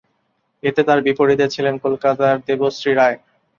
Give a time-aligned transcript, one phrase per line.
[0.63, 3.17] এতে তার বিপরীতে ছিলেন কলকাতার দেবশ্রী রায়।